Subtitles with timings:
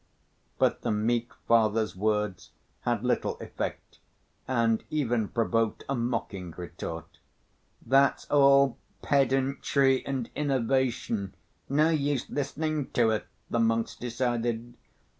[0.57, 2.49] But the meek Father's words
[2.85, 3.99] had little effect
[4.47, 7.19] and even provoked a mocking retort.
[7.85, 11.35] "That's all pedantry and innovation,
[11.69, 14.73] no use listening to it," the monks decided.